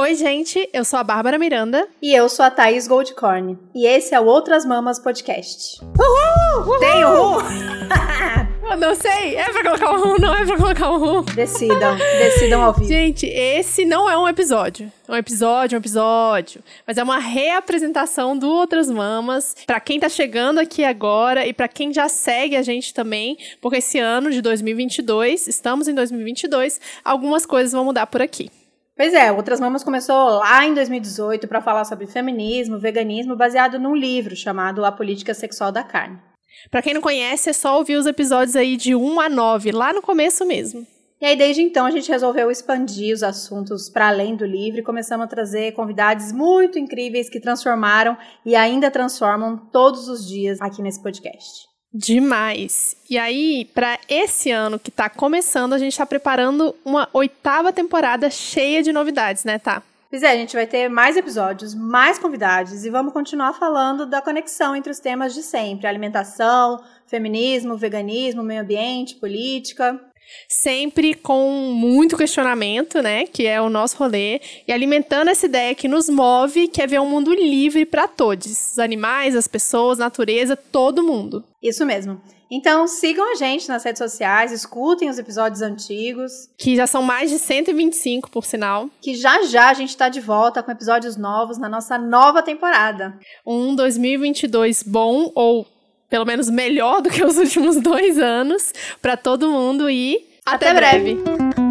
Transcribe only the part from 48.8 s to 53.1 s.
transformam todos os dias aqui nesse podcast. Demais.